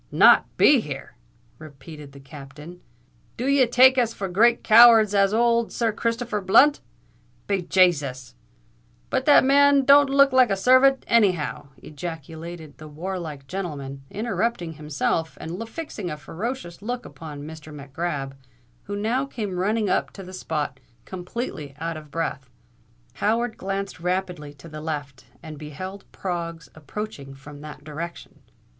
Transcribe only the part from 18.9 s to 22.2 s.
now came running up to the spot, completely out of